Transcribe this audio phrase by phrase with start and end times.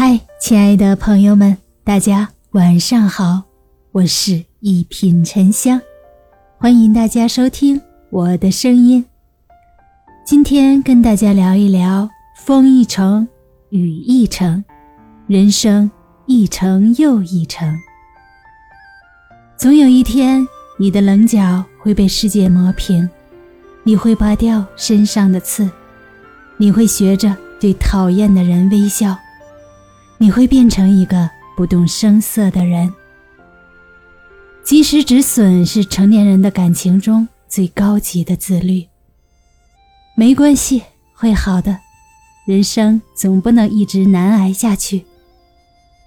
[0.00, 3.42] 嗨，亲爱的朋友们，大家晚上好，
[3.90, 5.80] 我是一品沉香，
[6.56, 9.04] 欢迎大家收听我的声音。
[10.24, 13.26] 今天跟大家聊一聊风一程，
[13.70, 14.64] 雨一程，
[15.26, 15.90] 人生
[16.26, 17.76] 一程又一程。
[19.56, 20.46] 总有一天，
[20.78, 23.10] 你的棱角会被世界磨平，
[23.82, 25.68] 你会拔掉身上的刺，
[26.56, 29.18] 你会学着对讨厌的人微笑。
[30.18, 32.92] 你会变成一个不动声色的人。
[34.64, 38.86] 及时止损是成年人的感情中最高级的自律。
[40.14, 40.82] 没关系，
[41.14, 41.78] 会好的。
[42.46, 45.04] 人生总不能一直难挨下去。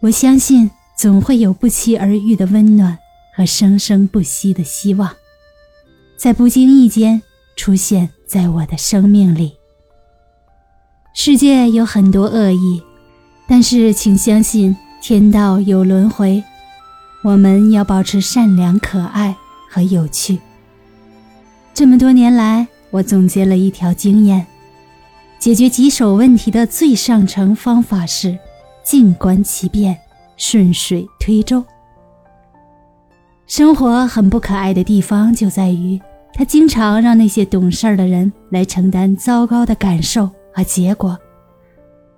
[0.00, 2.98] 我相信总会有不期而遇的温暖
[3.36, 5.14] 和生生不息的希望，
[6.16, 7.22] 在不经意间
[7.56, 9.52] 出现在我的生命里。
[11.14, 12.82] 世界有很多恶意。
[13.52, 16.40] 但是，请相信天道有轮回，
[17.24, 19.34] 我们要保持善良、可爱
[19.68, 20.38] 和有趣。
[21.74, 24.46] 这么多年来，我总结了一条经验：
[25.40, 28.38] 解决棘手问题的最上乘方法是
[28.84, 29.98] 静观其变，
[30.36, 31.64] 顺水推舟。
[33.48, 36.00] 生活很不可爱的地方就在于，
[36.32, 41.18] 它经常让那些懂事儿的人来承担糟糕的感受和结果。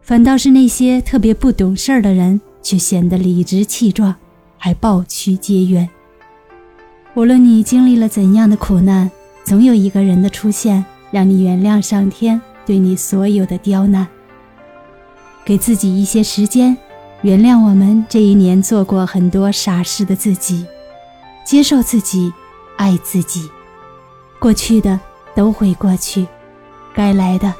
[0.03, 4.15] 反倒是那些特别不懂事儿的人，却显得理直气壮，
[4.59, 5.89] 还抱屈结怨。
[7.15, 9.09] 无论你经历了怎样的苦难，
[9.45, 14.07] 总有一个人的出现，让你原谅上天对你所有的刁难。
[15.45, 16.77] 给自己一些时间，
[17.23, 20.67] 原谅我们这一年做过很多傻事的自己，
[21.45, 22.33] 接受自己，
[22.77, 23.49] 爱自己。
[24.41, 24.99] 过去的
[25.37, 26.27] 都会过去，
[26.93, 27.55] 该来的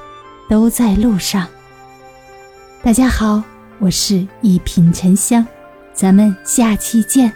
[0.49, 1.47] 都在路上。
[2.85, 3.41] 大家好，
[3.79, 5.47] 我是一品沉香，
[5.95, 7.33] 咱们下期见。